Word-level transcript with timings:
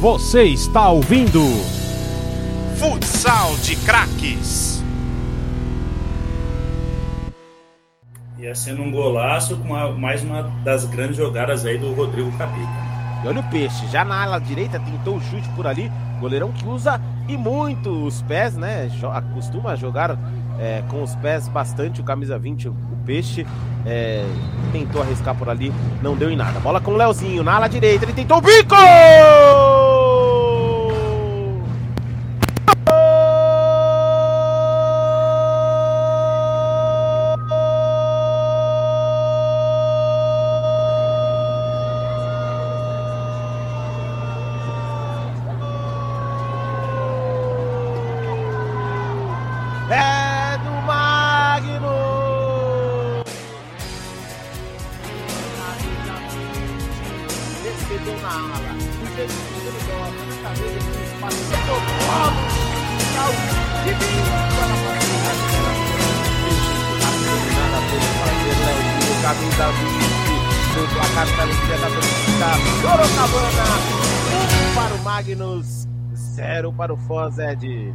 Você 0.00 0.44
está 0.44 0.88
ouvindo 0.90 1.40
Futsal 2.78 3.56
de 3.62 3.74
Craques. 3.76 4.82
Ia 8.38 8.54
sendo 8.54 8.82
um 8.82 8.90
golaço 8.92 9.56
com 9.56 9.64
uma- 9.74 9.90
mais 9.92 10.22
uma 10.22 10.42
das 10.62 10.84
grandes 10.84 11.16
jogadas 11.16 11.66
aí 11.66 11.76
do 11.78 11.92
Rodrigo 11.92 12.30
Capita. 12.38 12.88
E 13.24 13.26
olha 13.26 13.40
o 13.40 13.50
peixe, 13.50 13.84
já 13.88 14.04
na 14.04 14.22
ala 14.22 14.38
direita 14.38 14.78
tentou 14.78 15.16
o 15.16 15.20
chute 15.20 15.48
por 15.56 15.66
ali, 15.66 15.90
goleirão 16.20 16.52
que 16.52 16.64
usa 16.68 17.00
e 17.26 17.36
muito 17.36 17.90
os 18.06 18.22
pés, 18.22 18.54
né? 18.56 18.88
Costuma 19.34 19.74
jogar 19.74 20.16
é, 20.60 20.82
com 20.88 21.02
os 21.02 21.14
pés 21.16 21.48
bastante 21.48 22.00
o 22.00 22.04
camisa 22.04 22.38
20, 22.38 22.68
o, 22.68 22.72
o 22.72 22.96
peixe. 23.04 23.44
é, 23.86 24.24
tentou 24.72 25.00
arriscar 25.00 25.34
por 25.34 25.48
ali, 25.48 25.72
não 26.02 26.14
deu 26.14 26.30
em 26.30 26.36
nada. 26.36 26.60
Bola 26.60 26.78
com 26.80 26.90
o 26.90 26.96
Leozinho 26.96 27.42
na 27.42 27.54
ala 27.54 27.68
direita, 27.68 28.04
ele 28.04 28.12
tentou 28.12 28.36
o 28.38 28.40
bico! 28.40 28.74
Magno! 51.58 53.24
Recebeu 57.64 58.16
na 58.22 58.28
ala. 58.28 58.70
O 58.98 59.10
gosta, 59.88 60.22
dessa 60.24 60.50
vez 60.54 60.70
ele 60.70 60.86
tem 60.92 61.02
espaço. 61.02 61.42
Tocou! 61.66 62.30
De 63.82 63.90
bico 63.90 64.30
na 64.30 64.76
facilidade 64.84 65.44
dela. 65.50 65.72
A 67.02 67.10
terminada 67.24 67.78
pelo 67.88 68.08
fazer 68.18 68.56
Léo 68.64 68.88
camisa 69.22 69.66
20. 69.72 70.38
No 70.78 70.82
placar 70.94 71.26
da 71.36 71.42
alegria 71.42 71.78
da 71.78 71.88
torcida. 71.90 72.50
Sorocabana. 72.82 73.66
1 74.70 74.74
para 74.76 74.94
o 74.94 75.02
Magnus, 75.02 75.88
0 76.14 76.72
para 76.72 76.94
o 76.94 76.96
Foz, 76.96 77.38
Ed. 77.38 77.92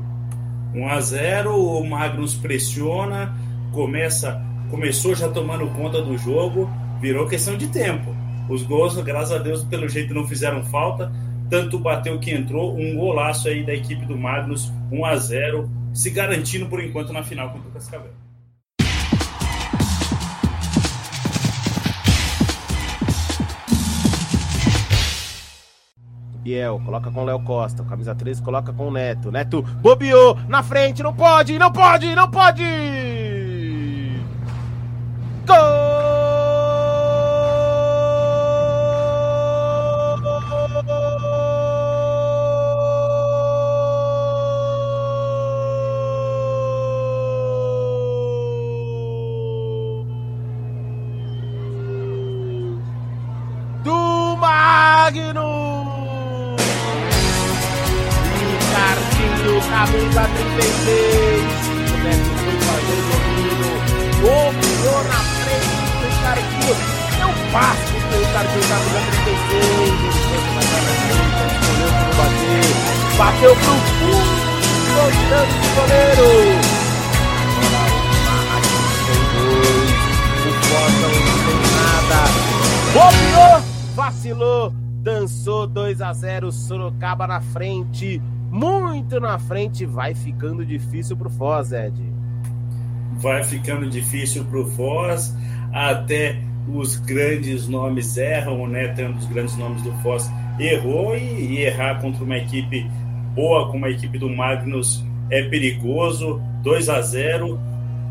1 0.76 0.90
a 0.90 1.00
0 1.00 1.56
o 1.56 1.88
Magnus 1.88 2.36
pressiona, 2.36 3.34
começa, 3.74 4.40
começou 4.70 5.14
já 5.14 5.28
tomando 5.28 5.68
conta 5.72 6.02
do 6.02 6.18
jogo, 6.18 6.70
virou 7.02 7.28
questão 7.28 7.58
de 7.58 7.68
tempo. 7.68 8.16
Os 8.48 8.62
gols, 8.62 8.96
graças 9.02 9.34
a 9.34 9.40
Deus, 9.40 9.64
pelo 9.66 9.90
jeito 9.90 10.14
não 10.14 10.26
fizeram 10.26 10.64
falta, 10.64 11.12
tanto 11.50 11.80
bateu 11.80 12.20
que 12.20 12.32
entrou, 12.32 12.78
um 12.78 12.96
golaço 12.96 13.48
aí 13.48 13.66
da 13.66 13.74
equipe 13.74 14.06
do 14.06 14.18
Magnus, 14.18 14.72
1 14.92 15.06
a 15.06 15.16
0 15.18 15.70
se 15.94 16.10
garantindo 16.10 16.68
por 16.68 16.84
enquanto 16.84 17.12
na 17.12 17.24
final 17.24 17.52
contra 17.52 17.70
o 17.70 17.72
Cascavel. 17.74 18.12
Biel, 26.44 26.82
coloca 26.84 27.10
com 27.10 27.22
o 27.22 27.26
Léo 27.26 27.42
Costa. 27.44 27.84
Camisa 27.86 28.14
13, 28.14 28.42
coloca 28.42 28.74
com 28.74 28.90
o 28.90 28.92
Neto. 28.92 29.32
Neto 29.32 29.62
bobeou 29.62 30.36
na 30.50 30.62
frente, 30.62 31.02
não 31.02 31.14
pode, 31.14 31.58
não 31.58 31.72
pode, 31.72 32.14
não 32.14 32.30
pode! 32.30 33.23
Magno! 55.14 56.58
Ricardinho, 58.34 59.62
camisa 59.70 60.24
36. 60.34 61.54
O 61.84 61.98
Neto 62.02 62.32
foi 62.42 62.58
fazer 62.66 62.98
o 62.98 63.06
domínio. 63.14 63.74
Bobeou 64.22 65.02
na 65.04 65.22
frente 65.38 65.78
do 65.86 66.06
Ricardinho. 66.10 66.76
Deu 67.18 67.32
passo 67.52 67.94
pro 67.94 68.18
Ricardinho, 68.18 68.66
camisa 68.70 69.02
36. 69.24 69.54
Ele 70.34 70.50
foi 70.50 70.66
na 70.66 70.80
frente, 70.98 71.42
escolheu 71.62 71.92
como 71.94 72.14
bater. 72.18 72.74
Bateu 73.18 73.54
pro 73.56 73.76
fundo, 74.00 74.43
dançou 85.44 85.68
2 85.68 86.02
a 86.02 86.14
0 86.14 86.52
Sorocaba 86.54 87.28
na 87.28 87.42
frente, 87.42 88.22
muito 88.50 89.20
na 89.20 89.38
frente, 89.38 89.86
vai 89.86 90.16
ficando 90.16 90.66
difícil 90.66 91.18
pro 91.18 91.30
Foz, 91.30 91.74
Ed. 91.74 92.02
Vai 93.18 93.44
ficando 93.44 93.90
difícil 93.90 94.46
para 94.46 94.60
o 94.60 94.66
Foz, 94.72 95.36
até 95.74 96.40
os 96.74 96.96
grandes 96.96 97.68
nomes 97.68 98.16
erram, 98.16 98.62
o 98.62 98.68
Neto 98.68 99.02
é 99.02 99.10
um 99.10 99.12
dos 99.12 99.26
grandes 99.26 99.58
nomes 99.58 99.82
do 99.82 99.92
Foz, 100.02 100.32
errou 100.58 101.14
e 101.18 101.58
errar 101.58 102.00
contra 102.00 102.24
uma 102.24 102.38
equipe 102.38 102.90
boa 103.36 103.70
como 103.70 103.86
a 103.86 103.90
equipe 103.90 104.18
do 104.18 104.30
Magnus 104.30 105.04
é 105.30 105.44
perigoso, 105.44 106.42
2 106.64 106.88
a 106.88 107.02
0 107.02 107.60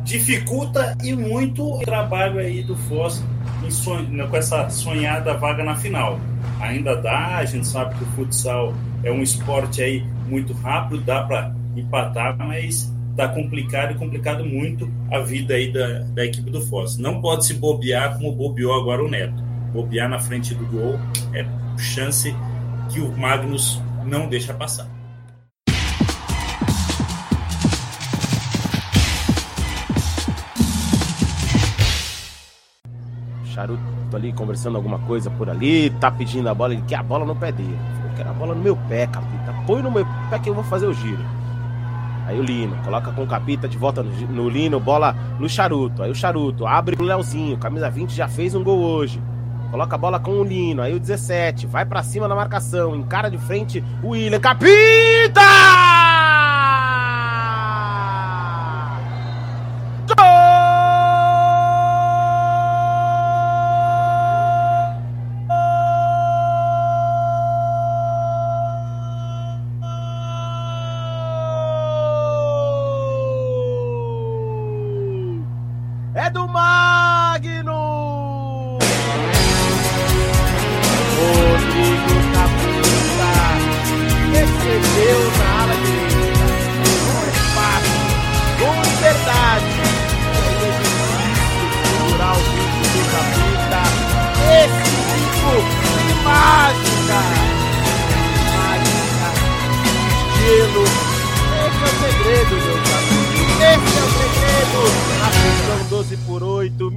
dificulta 0.05 0.97
e 1.03 1.15
muito 1.15 1.65
o 1.77 1.79
trabalho 1.81 2.39
aí 2.39 2.63
do 2.63 2.77
Foz 2.77 3.23
son- 3.71 4.07
com 4.29 4.37
essa 4.37 4.69
sonhada 4.71 5.35
vaga 5.35 5.65
na 5.65 5.75
final. 5.77 6.19
Ainda 6.61 6.97
dá, 6.97 7.37
a 7.37 7.45
gente 7.45 7.67
sabe 7.67 7.95
que 7.97 8.05
o 8.05 8.07
futsal 8.09 8.73
é 9.03 9.11
um 9.11 9.23
esporte 9.23 9.83
aí 9.83 10.05
muito 10.29 10.53
rápido, 10.53 11.03
dá 11.03 11.23
para 11.23 11.55
empatar, 11.77 12.37
mas 12.39 12.93
tá 13.17 13.29
complicado 13.29 13.93
e 13.93 13.95
complicado 13.95 14.45
muito 14.45 14.91
a 15.11 15.19
vida 15.21 15.55
aí 15.55 15.73
da, 15.73 16.01
da 16.15 16.25
equipe 16.25 16.51
do 16.51 16.61
Foz. 16.63 16.97
Não 16.99 17.21
pode 17.21 17.47
se 17.47 17.55
bobear 17.55 18.17
como 18.17 18.33
bobeou 18.33 18.75
agora 18.75 19.05
o 19.05 19.09
Neto. 19.09 19.43
Bobear 19.73 20.09
na 20.09 20.19
frente 20.19 20.55
do 20.55 20.67
gol 20.67 20.99
é 21.35 21.45
chance 21.79 22.35
que 22.91 23.01
o 23.01 23.17
Magnus 23.17 23.81
não 24.05 24.29
deixa 24.29 24.53
passar. 24.53 24.87
Charuto 33.53 33.83
ali 34.15 34.33
conversando 34.33 34.77
alguma 34.77 34.99
coisa 35.01 35.31
por 35.31 35.49
ali, 35.49 35.91
tá 35.91 36.11
pedindo 36.11 36.49
a 36.49 36.55
bola, 36.55 36.75
ele 36.75 36.83
quer 36.87 36.97
a 36.97 37.03
bola 37.03 37.25
no 37.25 37.37
pé 37.37 37.53
dele. 37.53 37.79
Eu 38.05 38.17
quero 38.17 38.31
a 38.31 38.33
bola 38.33 38.55
no 38.55 38.63
meu 38.63 38.77
pé, 38.77 39.07
capita. 39.07 39.55
Põe 39.67 39.83
no 39.83 39.91
meu 39.91 40.07
pé 40.31 40.39
que 40.39 40.49
eu 40.51 40.55
vou 40.55 40.65
fazer 40.65 40.87
o 40.87 40.95
giro. 40.95 41.23
Aí 42.27 42.39
o 42.39 42.43
Lino, 42.43 42.77
coloca 42.85 43.11
com 43.13 43.25
o 43.25 43.27
capita 43.27 43.69
de 43.69 43.77
volta 43.77 44.03
no, 44.03 44.11
no 44.29 44.49
Lino, 44.49 44.79
bola 44.79 45.15
no 45.39 45.49
charuto. 45.49 46.03
Aí 46.03 46.11
o 46.11 46.15
charuto 46.15 46.67
abre 46.67 46.97
pro 46.97 47.05
Leozinho, 47.05 47.59
camisa 47.59 47.91
20 47.91 48.15
já 48.15 48.29
fez 48.29 48.55
um 48.55 48.63
gol 48.63 48.79
hoje. 48.79 49.21
Coloca 49.71 49.95
a 49.95 49.99
bola 49.99 50.21
com 50.21 50.33
o 50.33 50.45
Lino, 50.45 50.83
aí 50.83 50.95
o 50.95 51.01
17, 51.01 51.67
vai 51.67 51.85
pra 51.85 52.03
cima 52.03 52.29
na 52.29 52.35
marcação, 52.35 52.95
encara 52.95 53.31
de 53.31 53.39
frente 53.39 53.83
o 54.03 54.11
William, 54.11 54.39
capita! 54.39 56.02
Do 76.33 76.49
Magno! 76.49 76.82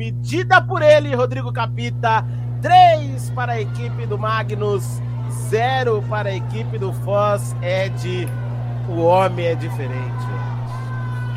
Medida 0.06 0.62
por 0.62 0.84
ele, 0.84 1.16
Rodrigo 1.16 1.52
Capita. 1.52 2.24
3 2.62 3.32
para 3.32 3.54
a 3.54 3.62
equipe 3.62 4.06
do 4.06 4.20
Magnus. 4.20 5.02
0 5.50 6.04
para 6.08 6.30
a 6.30 6.36
equipe 6.36 6.78
do 6.78 6.94
Foz. 6.94 7.56
Ed, 7.60 8.28
o 8.88 9.02
homem 9.02 9.48
é 9.48 9.56
diferente. 9.56 10.26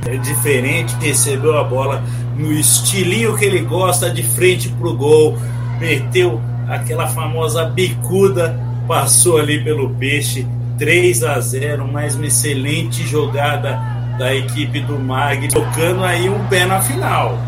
É 0.06 0.18
diferente, 0.18 0.94
recebeu 1.00 1.56
a 1.56 1.64
bola 1.64 2.02
no 2.36 2.52
estilinho 2.52 3.38
que 3.38 3.46
ele 3.46 3.60
gosta, 3.60 4.10
de 4.10 4.22
frente 4.22 4.68
pro 4.68 4.94
gol, 4.94 5.38
meteu 5.80 6.38
aquela 6.68 7.06
famosa 7.08 7.64
bicuda, 7.64 8.60
passou 8.86 9.38
ali 9.38 9.64
pelo 9.64 9.94
peixe, 9.94 10.46
3 10.76 11.24
a 11.24 11.40
0, 11.40 11.90
mais 11.90 12.16
uma 12.16 12.26
excelente 12.26 13.02
jogada 13.06 13.80
da 14.18 14.34
equipe 14.34 14.80
do 14.80 14.98
Mag, 14.98 15.48
tocando 15.48 16.04
aí 16.04 16.28
um 16.28 16.46
pé 16.48 16.66
na 16.66 16.82
final. 16.82 17.47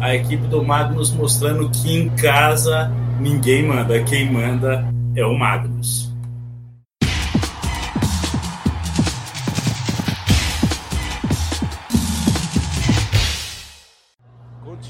A 0.00 0.14
equipe 0.14 0.46
do 0.46 0.62
Magnus 0.62 1.12
mostrando 1.12 1.68
que 1.70 1.96
em 1.96 2.08
casa 2.10 2.90
ninguém 3.20 3.66
manda, 3.66 4.02
quem 4.04 4.32
manda 4.32 4.84
é 5.16 5.24
o 5.24 5.36
Magnus. 5.36 6.08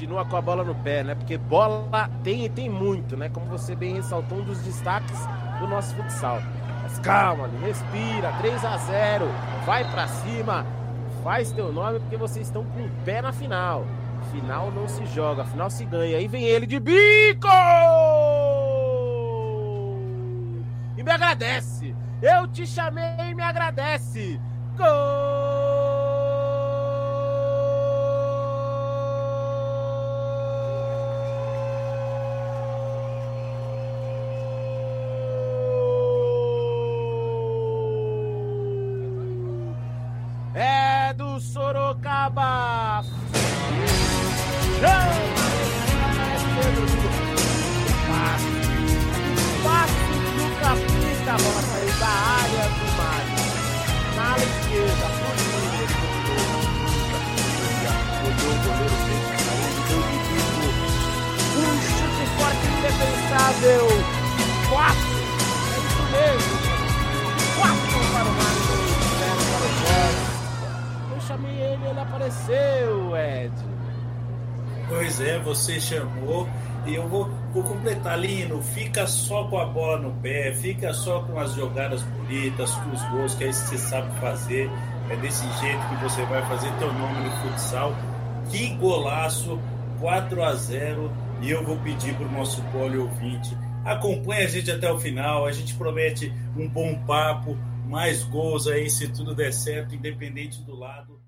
continua 0.09 0.23
com 0.23 0.37
a 0.37 0.41
bola 0.41 0.63
no 0.63 0.75
pé, 0.75 1.03
né? 1.03 1.15
Porque 1.15 1.37
bola 1.37 2.09
tem 2.23 2.45
e 2.45 2.49
tem 2.49 2.69
muito, 2.69 3.17
né? 3.17 3.29
Como 3.29 3.45
você 3.47 3.75
bem 3.75 3.95
ressaltou, 3.95 4.39
um 4.39 4.43
dos 4.43 4.59
destaques 4.59 5.19
do 5.59 5.67
nosso 5.67 5.95
futsal. 5.95 6.39
Mas 6.83 6.99
calma, 6.99 7.49
respira, 7.61 8.31
3 8.39 8.65
a 8.65 8.77
0 8.77 9.25
vai 9.65 9.83
para 9.91 10.07
cima, 10.07 10.65
faz 11.23 11.51
teu 11.51 11.71
nome 11.73 11.99
porque 11.99 12.17
vocês 12.17 12.47
estão 12.47 12.63
com 12.63 12.85
o 12.85 12.89
pé 13.03 13.21
na 13.21 13.33
final. 13.33 13.85
Final 14.31 14.71
não 14.71 14.87
se 14.87 15.05
joga, 15.07 15.45
final 15.45 15.69
se 15.69 15.85
ganha. 15.85 16.17
Aí 16.17 16.27
vem 16.27 16.43
ele 16.43 16.65
de 16.65 16.79
bico! 16.79 17.47
E 20.97 21.03
me 21.03 21.11
agradece. 21.11 21.95
Eu 22.21 22.47
te 22.47 22.67
chamei 22.67 23.31
e 23.31 23.35
me 23.35 23.43
agradece. 23.43 24.39
Gol! 24.77 25.28
Chamei 71.29 71.51
ele, 71.51 71.85
ele 71.85 71.99
apareceu, 71.99 73.15
Ed. 73.15 73.53
Pois 74.87 75.21
é, 75.21 75.37
você 75.37 75.79
chamou 75.79 76.49
e 76.87 76.95
eu 76.95 77.07
vou, 77.07 77.29
vou 77.53 77.63
completar, 77.63 78.19
Lino. 78.19 78.59
Fica 78.63 79.05
só 79.05 79.43
com 79.43 79.59
a 79.59 79.65
bola 79.65 79.99
no 79.99 80.11
pé, 80.21 80.51
fica 80.55 80.91
só 80.91 81.21
com 81.21 81.39
as 81.39 81.53
jogadas 81.53 82.01
bonitas, 82.01 82.71
com 82.71 82.89
os 82.89 83.03
gols, 83.09 83.35
que 83.35 83.43
é 83.43 83.49
isso 83.49 83.69
que 83.69 83.77
você 83.77 83.77
sabe 83.77 84.19
fazer. 84.19 84.71
É 85.11 85.15
desse 85.17 85.43
jeito 85.59 85.87
que 85.89 86.03
você 86.03 86.23
vai 86.25 86.41
fazer 86.47 86.71
teu 86.79 86.91
nome 86.91 87.19
no 87.19 87.31
futsal. 87.37 87.93
Que 88.49 88.73
golaço, 88.75 89.59
4 89.99 90.43
a 90.43 90.55
0 90.55 91.11
E 91.41 91.51
eu 91.51 91.63
vou 91.63 91.77
pedir 91.77 92.15
para 92.15 92.25
o 92.25 92.31
nosso 92.31 92.59
pole 92.71 92.97
ouvinte. 92.97 93.55
Acompanhe 93.85 94.45
a 94.45 94.47
gente 94.47 94.71
até 94.71 94.91
o 94.91 94.99
final. 94.99 95.45
A 95.45 95.51
gente 95.51 95.75
promete 95.75 96.33
um 96.57 96.67
bom 96.67 96.95
papo, 97.05 97.55
mais 97.89 98.23
gols 98.23 98.67
aí, 98.67 98.87
se 98.89 99.09
tudo 99.09 99.33
der 99.33 99.51
certo, 99.51 99.95
independente 99.95 100.61
do 100.61 100.75
lado. 100.75 101.19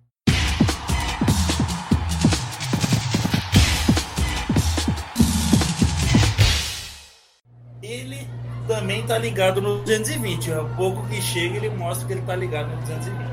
ele 7.81 8.27
também 8.67 9.03
tá 9.05 9.17
ligado 9.17 9.59
no 9.59 9.79
220. 9.79 10.51
É 10.51 10.63
pouco 10.77 11.05
que 11.07 11.19
chega, 11.19 11.57
ele 11.57 11.69
mostra 11.71 12.07
que 12.07 12.13
ele 12.13 12.21
tá 12.21 12.35
ligado 12.35 12.69
no 12.69 12.77
220. 12.77 13.31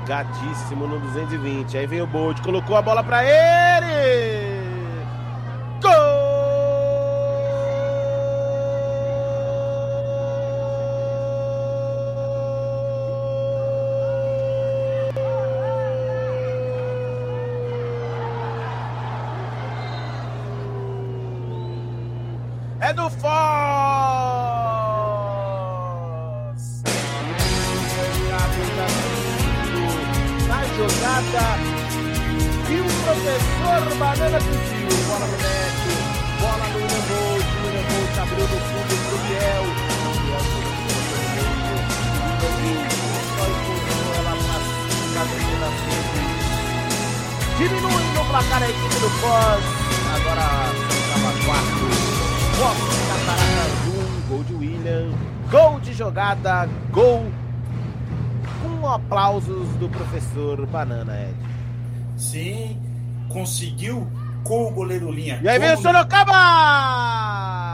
Ligadíssimo 0.00 0.86
no 0.86 1.00
220. 1.00 1.76
Aí 1.76 1.86
vem 1.86 2.00
o 2.00 2.06
Bolt, 2.06 2.40
colocou 2.40 2.76
a 2.76 2.82
bola 2.82 3.02
para 3.02 3.24
ele! 3.24 4.43
Do 22.92 23.08
Foz. 23.08 23.24
Na 30.48 30.64
jogada 30.76 31.46
e 32.68 32.80
o 32.80 32.84
professor 33.04 33.82
Banana 33.98 34.38
pediu. 34.38 34.88
Bola 35.06 35.26
no 35.26 35.36
neto, 35.38 35.92
bola 36.40 36.66
no 36.68 36.80
Bolt. 37.08 37.48
O 37.64 37.80
Bolt 37.88 38.14
abriu 38.20 38.44
no 38.44 38.58
fundo 38.60 38.94
pro 39.08 39.18
Biel. 39.28 39.64
Diminui 47.56 48.04
no 48.14 48.22
placar 48.26 48.62
a 48.62 48.68
equipe 48.68 48.98
do 49.00 49.10
Foz. 49.10 49.64
Agora 50.14 50.46
estava 50.90 51.30
quatro. 52.64 52.80
Fox 52.84 53.06
Cataratas 53.08 53.72
1, 53.88 54.28
gol 54.28 54.44
de 54.44 54.54
William, 54.54 55.12
gol 55.50 55.80
de 55.80 55.92
jogada, 55.92 56.68
gol 56.90 57.26
com 58.62 58.88
aplausos 58.88 59.68
do 59.76 59.88
professor 59.88 60.66
Banana 60.66 61.14
Ed. 61.14 61.34
Sim, 62.16 62.80
conseguiu 63.28 64.06
com 64.42 64.68
o 64.68 64.70
goleiro 64.70 65.10
Linha. 65.10 65.40
E 65.42 65.48
aí 65.48 65.58
vem 65.58 65.72
o 65.72 65.76
Sorocaba! 65.76 67.73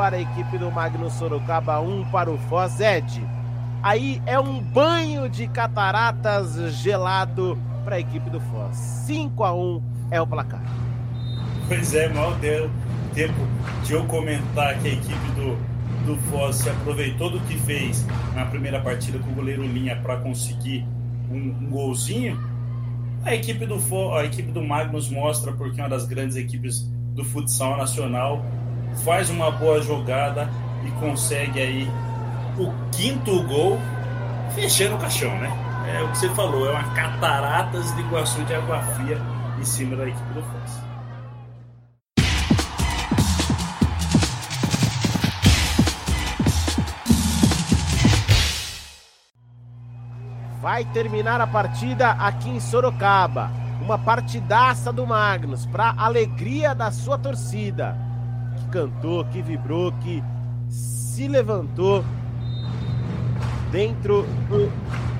a 0.00 0.20
equipe 0.20 0.58
do 0.58 0.70
Magno 0.70 1.10
Sorocaba, 1.10 1.80
um 1.80 2.04
para 2.06 2.30
o 2.30 2.38
Foz. 2.48 2.80
Ed, 2.80 3.22
aí 3.82 4.22
é 4.26 4.38
um 4.38 4.60
banho 4.60 5.28
de 5.28 5.46
cataratas 5.46 6.54
gelado 6.76 7.58
para 7.84 7.96
a 7.96 8.00
equipe 8.00 8.30
do 8.30 8.40
Foz. 8.40 8.76
5 8.76 9.44
a 9.44 9.54
1 9.54 9.82
é 10.10 10.20
o 10.20 10.26
placar. 10.26 10.62
Pois 11.68 11.94
é, 11.94 12.08
mal 12.08 12.34
deu 12.36 12.70
tempo 13.14 13.46
de 13.84 13.92
eu 13.92 14.04
comentar 14.06 14.78
que 14.78 14.88
a 14.88 14.92
equipe 14.92 15.30
do, 15.36 15.56
do 16.06 16.16
Foz 16.30 16.56
se 16.56 16.70
aproveitou 16.70 17.30
do 17.30 17.40
que 17.40 17.58
fez 17.58 18.06
na 18.34 18.46
primeira 18.46 18.80
partida 18.80 19.18
com 19.18 19.30
o 19.30 19.34
goleiro 19.34 19.62
Linha 19.62 19.96
para 19.96 20.16
conseguir 20.16 20.86
um, 21.30 21.36
um 21.36 21.70
golzinho. 21.70 22.40
A 23.24 23.34
equipe 23.34 23.66
do, 23.66 23.76
a 24.14 24.24
equipe 24.24 24.50
do 24.50 24.62
Magnus 24.62 25.08
mostra 25.08 25.52
porque 25.52 25.80
é 25.80 25.84
uma 25.84 25.90
das 25.90 26.06
grandes 26.06 26.36
equipes 26.36 26.90
do 27.14 27.24
futsal 27.24 27.76
nacional 27.76 28.44
faz 29.04 29.30
uma 29.30 29.50
boa 29.50 29.80
jogada 29.82 30.48
e 30.84 30.90
consegue 30.92 31.60
aí 31.60 31.90
o 32.58 32.72
quinto 32.90 33.42
gol 33.44 33.78
fechando 34.54 34.96
o 34.96 34.98
caixão, 34.98 35.30
né? 35.38 35.50
É 35.94 36.02
o 36.02 36.08
que 36.10 36.18
você 36.18 36.28
falou, 36.30 36.68
é 36.68 36.70
uma 36.70 36.94
cataratas 36.94 37.94
de 37.96 38.02
Iguaçu 38.02 38.42
de 38.44 38.54
água 38.54 38.80
fria 38.82 39.18
em 39.58 39.64
cima 39.64 39.96
da 39.96 40.06
equipe 40.06 40.32
do 40.34 40.42
Foz. 40.42 40.82
Vai 50.60 50.84
terminar 50.84 51.40
a 51.40 51.46
partida 51.46 52.12
aqui 52.12 52.48
em 52.48 52.60
Sorocaba. 52.60 53.50
Uma 53.80 53.98
partidaça 53.98 54.92
do 54.92 55.04
Magnus, 55.04 55.66
para 55.66 55.92
alegria 55.98 56.72
da 56.72 56.92
sua 56.92 57.18
torcida, 57.18 57.98
cantou, 58.72 59.24
que 59.26 59.42
vibrou, 59.42 59.92
que 60.00 60.24
se 60.68 61.28
levantou 61.28 62.02
dentro 63.70 64.22
do, 64.48 64.72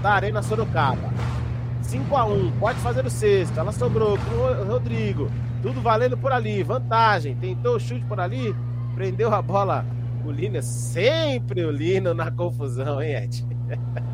da 0.03 0.15
Arena 0.15 0.43
Sorocaba. 0.43 1.13
5 1.83 2.17
a 2.17 2.25
1 2.25 2.53
pode 2.53 2.79
fazer 2.81 3.05
o 3.05 3.11
sexto. 3.11 3.59
Ela 3.59 3.71
sobrou 3.71 4.17
com 4.19 4.35
o 4.35 4.65
Rodrigo. 4.65 5.31
Tudo 5.61 5.83
valendo 5.83 6.17
por 6.17 6.33
ali. 6.33 6.63
Vantagem. 6.63 7.37
Tentou 7.37 7.77
o 7.77 7.81
chute 7.81 8.05
por 8.07 8.19
ali. 8.19 8.57
Prendeu 8.95 9.33
a 9.35 9.43
bola. 9.43 9.85
O 10.25 10.31
Lino, 10.31 10.63
sempre 10.63 11.65
o 11.65 11.71
Lino 11.71 12.15
na 12.15 12.31
confusão, 12.31 13.03
hein, 13.03 13.25
Ed? 13.25 13.47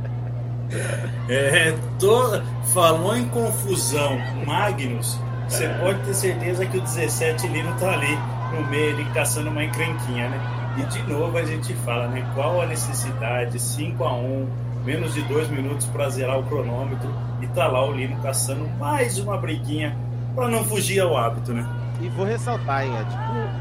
É, 1.30 1.75
tô, 1.99 2.42
falou 2.75 3.16
em 3.16 3.26
confusão, 3.28 4.18
Magnus. 4.47 5.18
Você 5.49 5.66
pode 5.80 5.99
ter 6.00 6.12
certeza 6.12 6.66
que 6.66 6.76
o 6.76 6.80
17 6.83 7.49
Lino 7.49 7.75
tá 7.78 7.92
ali 7.92 8.18
no 8.52 8.67
meio, 8.69 8.95
ali, 8.95 9.05
caçando 9.07 9.50
uma 9.50 9.64
encrenquinha, 9.64 10.28
né? 10.28 10.40
E 10.78 10.83
de 10.85 11.02
novo 11.02 11.37
a 11.37 11.45
gente 11.45 11.75
fala, 11.75 12.09
né? 12.09 12.25
Qual 12.35 12.61
a 12.61 12.67
necessidade? 12.67 13.59
5 13.59 14.05
a 14.05 14.14
1 14.14 14.49
menos 14.85 15.12
de 15.12 15.23
dois 15.23 15.49
minutos 15.50 15.87
para 15.87 16.09
zerar 16.09 16.38
o 16.38 16.45
cronômetro 16.45 17.12
e 17.43 17.47
tá 17.49 17.67
lá 17.67 17.85
o 17.85 17.93
Lino 17.93 18.17
caçando 18.23 18.67
mais 18.78 19.19
uma 19.19 19.37
briguinha 19.37 19.97
para 20.35 20.49
não 20.49 20.64
fugir 20.64 21.00
ao 21.00 21.17
hábito, 21.17 21.52
né? 21.52 21.69
E 22.00 22.09
vou 22.09 22.25
ressaltar, 22.25 22.85
hein, 22.85 22.93
Ed, 22.95 23.11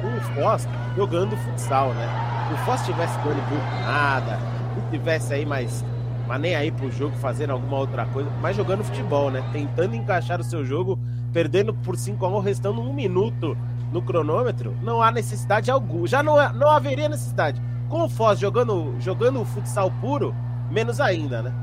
o, 0.04 0.18
o 0.18 0.22
Foz 0.22 0.68
jogando 0.96 1.36
futsal, 1.38 1.94
né? 1.94 2.08
Se 2.48 2.54
o 2.54 2.58
Foz 2.66 2.86
tivesse 2.86 3.18
dando 3.20 3.84
nada, 3.84 4.40
se 4.76 4.92
tivesse 4.92 5.34
aí 5.34 5.46
mais 5.46 5.84
mas 6.28 6.42
nem 6.42 6.56
aí 6.56 6.72
pro 6.72 6.92
jogo 6.92 7.16
fazendo 7.18 7.52
alguma 7.52 7.78
outra 7.78 8.06
coisa, 8.06 8.30
mas 8.42 8.56
jogando 8.56 8.84
futebol, 8.84 9.32
né? 9.32 9.44
Tentando 9.54 9.96
encaixar 9.96 10.40
o 10.40 10.44
seu 10.44 10.66
jogo, 10.66 11.00
perdendo 11.32 11.74
por 11.74 11.96
5 11.96 12.26
a 12.26 12.30
1, 12.30 12.40
restando 12.40 12.82
um 12.82 12.94
minuto 12.94 13.58
no 13.92 14.02
cronômetro, 14.02 14.76
não 14.82 15.02
há 15.02 15.12
necessidade 15.12 15.72
alguma. 15.72 16.08
Já 16.08 16.22
não, 16.22 16.36
não 16.54 16.70
haveria 16.70 17.10
necessidade. 17.10 17.62
Com 17.90 18.04
o 18.04 18.10
Foz 18.10 18.40
jogando, 18.40 18.96
jogando 19.00 19.44
futsal 19.46 19.92
puro, 20.02 20.36
menos 20.70 21.00
ainda, 21.00 21.42
né? 21.42 21.54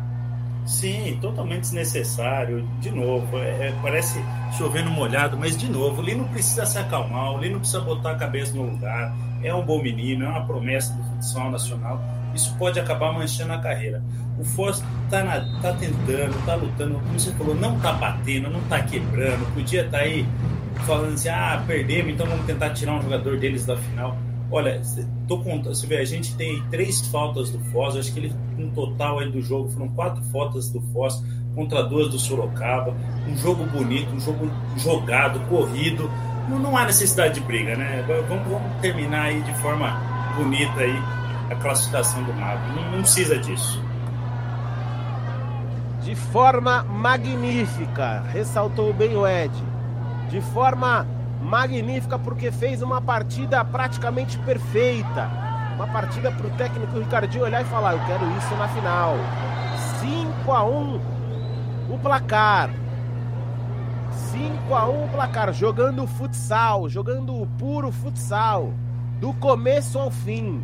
Sim, 0.65 1.19
totalmente 1.21 1.61
desnecessário. 1.61 2.67
De 2.81 2.91
novo, 2.91 3.37
é, 3.37 3.69
é, 3.69 3.75
parece 3.83 4.19
chovendo 4.57 4.91
molhado, 4.91 5.37
mas 5.37 5.57
de 5.57 5.71
novo, 5.71 6.01
o 6.01 6.05
Lino 6.05 6.25
precisa 6.29 6.65
se 6.65 6.79
acalmar, 6.79 7.33
o 7.33 7.39
Lino 7.39 7.59
precisa 7.59 7.81
botar 7.81 8.13
a 8.13 8.15
cabeça 8.15 8.55
no 8.55 8.71
lugar. 8.71 9.15
É 9.43 9.55
um 9.55 9.63
bom 9.63 9.83
menino, 9.83 10.25
é 10.25 10.29
uma 10.29 10.47
promessa 10.47 10.95
do 10.95 11.03
futsal 11.05 11.51
nacional. 11.51 12.01
Isso 12.35 12.55
pode 12.57 12.81
acabar 12.81 13.13
manchando 13.13 13.53
a 13.53 13.59
carreira. 13.59 14.03
O 14.39 14.45
Foz 14.45 14.83
tá, 15.11 15.23
na, 15.23 15.41
tá 15.61 15.73
tentando, 15.75 16.47
tá 16.47 16.55
lutando, 16.55 16.95
como 16.95 17.21
você 17.21 17.31
falou, 17.33 17.55
não 17.55 17.79
tá 17.79 17.93
batendo, 17.93 18.49
não 18.49 18.61
tá 18.63 18.83
quebrando. 18.83 19.55
Podia 19.55 19.85
estar 19.85 19.99
tá 19.99 20.05
aí 20.05 20.27
falando 20.85 21.15
assim, 21.15 21.29
ah, 21.29 21.63
perdemos, 21.67 22.13
então 22.13 22.27
vamos 22.27 22.47
tentar 22.47 22.71
tirar 22.71 22.95
um 22.95 23.03
jogador 23.03 23.39
deles 23.39 23.67
da 23.67 23.77
final. 23.77 24.17
Olha, 24.51 24.81
tô 25.27 25.39
contando, 25.39 25.75
você 25.75 25.87
vê, 25.87 25.99
a 25.99 26.05
gente 26.05 26.37
tem 26.37 26.63
três 26.71 27.07
faltas 27.09 27.51
do 27.51 27.59
Foz, 27.71 27.97
acho 27.97 28.13
que 28.13 28.21
ele, 28.21 28.33
no 28.57 28.71
total 28.71 29.19
aí 29.19 29.31
do 29.31 29.41
jogo, 29.41 29.69
foram 29.71 29.89
quatro 29.89 30.23
faltas 30.25 30.71
do 30.71 30.81
Foz 30.93 31.23
contra 31.55 31.83
duas 31.83 32.09
do 32.09 32.19
Sorocaba. 32.19 32.95
Um 33.27 33.37
jogo 33.37 33.65
bonito, 33.65 34.15
um 34.15 34.21
jogo 34.21 34.51
jogado, 34.77 35.41
corrido. 35.49 36.11
Não, 36.49 36.59
não 36.59 36.77
há 36.77 36.85
necessidade 36.85 37.35
de 37.35 37.41
briga, 37.41 37.75
né? 37.75 38.05
Vamos, 38.29 38.47
vamos 38.47 38.81
terminar 38.81 39.23
aí 39.23 39.41
de 39.43 39.55
forma 39.55 39.99
bonita 40.37 40.81
aí 40.81 41.03
a 41.51 41.55
classificação 41.57 42.23
do 42.25 42.33
Mago. 42.35 42.61
Não, 42.75 42.93
não 42.93 43.01
precisa 43.01 43.39
disso. 43.39 43.83
De 46.03 46.15
forma 46.15 46.85
magnífica, 46.85 48.23
ressaltou 48.31 48.93
bem 48.93 49.17
o 49.17 49.27
Ed. 49.27 49.74
De 50.29 50.41
forma 50.41 51.07
magnífica 51.41 52.19
porque 52.19 52.51
fez 52.51 52.83
uma 52.83 53.01
partida 53.01 53.65
praticamente 53.65 54.39
perfeita. 54.39 55.31
Uma 55.75 55.87
partida 55.89 56.31
para 56.31 56.47
o 56.47 56.51
técnico 56.51 56.99
Ricardinho 56.99 57.45
olhar 57.45 57.63
e 57.63 57.65
falar: 57.65 57.93
Eu 57.93 58.05
quero 58.07 58.25
isso 58.39 58.55
na 58.57 58.69
final. 58.69 59.17
5 60.01 60.53
a 60.53 60.65
1 60.65 61.01
o 61.91 61.99
placar. 61.99 62.71
5 64.11 64.75
a 64.75 64.89
1 64.89 65.05
o 65.05 65.09
placar. 65.09 65.53
Jogando 65.53 66.07
futsal, 66.07 66.89
jogando 66.89 67.47
puro 67.59 67.91
futsal. 67.91 68.73
Do 69.21 69.33
começo 69.35 69.99
ao 69.99 70.11
fim. 70.11 70.63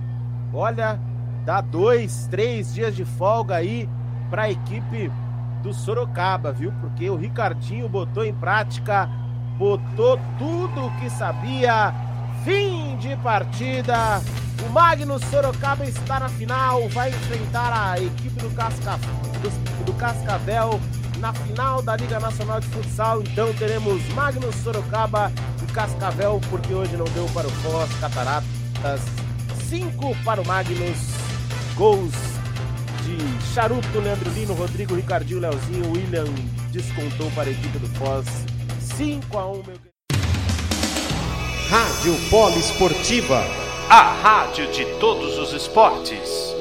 Olha, 0.53 0.99
dá 1.45 1.61
dois, 1.61 2.27
três 2.29 2.75
dias 2.75 2.95
de 2.95 3.05
folga 3.05 3.57
aí 3.57 3.89
para 4.29 4.43
a 4.43 4.51
equipe 4.51 5.11
do 5.63 5.73
Sorocaba, 5.73 6.53
viu? 6.53 6.73
Porque 6.81 7.09
o 7.11 7.17
Ricardinho 7.17 7.89
botou 7.89 8.25
em 8.25 8.35
prática 8.35 9.09
botou 9.61 10.19
tudo 10.39 10.87
o 10.87 10.97
que 10.99 11.11
sabia. 11.11 11.95
Fim 12.43 12.97
de 12.97 13.15
partida. 13.17 14.23
O 14.67 14.71
Magnus 14.71 15.23
Sorocaba 15.27 15.85
está 15.85 16.21
na 16.21 16.29
final, 16.31 16.89
vai 16.89 17.11
enfrentar 17.11 17.71
a 17.73 18.01
equipe 18.01 18.41
do, 18.41 18.51
Casca, 18.55 18.99
do, 19.43 19.85
do 19.85 19.93
Cascavel 19.95 20.81
na 21.19 21.33
final 21.35 21.83
da 21.83 21.97
Liga 21.97 22.19
Nacional 22.19 22.61
de 22.61 22.67
Futsal. 22.69 23.21
Então 23.21 23.53
teremos 23.55 24.03
Magnus 24.15 24.55
Sorocaba 24.57 25.31
e 25.63 25.73
Cascavel, 25.73 26.41
porque 26.49 26.73
hoje 26.73 26.97
não 26.97 27.07
deu 27.07 27.27
para 27.35 27.47
o 27.47 27.51
Foz 27.51 27.91
Cataratas. 28.01 29.01
5 29.69 30.17
para 30.25 30.41
o 30.41 30.47
Magnus. 30.47 30.99
Gols 31.75 32.13
de 33.05 33.55
Charuto, 33.55 33.99
Leandro 33.99 34.31
Lino, 34.31 34.55
Rodrigo, 34.55 34.95
Ricardinho, 34.95 35.41
Leozinho, 35.41 35.93
William 35.93 36.27
descontou 36.71 37.31
para 37.33 37.49
a 37.49 37.53
equipe 37.53 37.79
do 37.79 37.87
Foz 37.99 38.27
5 39.01 39.39
a 39.39 39.47
1 39.47 39.63
meu 39.63 39.79
Rádio 41.71 42.15
Polo 42.29 42.59
Esportiva, 42.59 43.43
a 43.89 44.03
rádio 44.13 44.71
de 44.73 44.85
todos 44.99 45.39
os 45.39 45.55
esportes. 45.55 46.60